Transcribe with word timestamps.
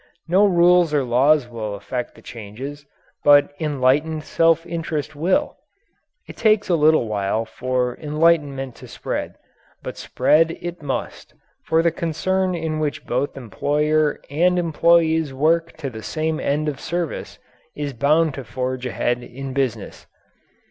No 0.27 0.47
rules 0.47 0.95
or 0.95 1.03
laws 1.03 1.47
will 1.47 1.75
effect 1.75 2.15
the 2.15 2.23
changes. 2.23 2.87
But 3.23 3.53
enlightened 3.59 4.23
self 4.23 4.65
interest 4.65 5.15
will. 5.15 5.57
It 6.27 6.35
takes 6.35 6.69
a 6.69 6.75
little 6.75 7.07
while 7.07 7.45
for 7.45 7.95
enlightenment 7.99 8.73
to 8.77 8.87
spread. 8.87 9.35
But 9.83 9.99
spread 9.99 10.57
it 10.59 10.81
must, 10.81 11.35
for 11.63 11.83
the 11.83 11.91
concern 11.91 12.55
in 12.55 12.79
which 12.79 13.05
both 13.05 13.37
employer 13.37 14.19
and 14.27 14.57
employees 14.57 15.35
work 15.35 15.77
to 15.77 15.91
the 15.91 16.01
same 16.01 16.39
end 16.39 16.67
of 16.67 16.79
service 16.79 17.37
is 17.75 17.93
bound 17.93 18.33
to 18.33 18.43
forge 18.43 18.87
ahead 18.87 19.21
in 19.21 19.53
business. 19.53 20.07